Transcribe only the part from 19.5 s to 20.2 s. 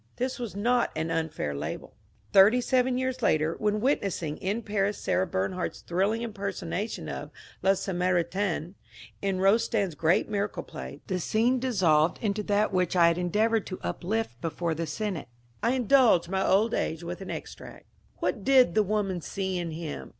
in him?